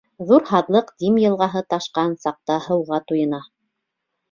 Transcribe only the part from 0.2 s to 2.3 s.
Ҙур һаҙлыҡ Дим йылғаһы ташҡан